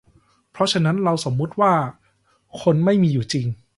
[0.51, 1.73] เพราะฉะนั้น เราควรสมมติว่า
[2.61, 3.47] คนไม่มีอยู่จริง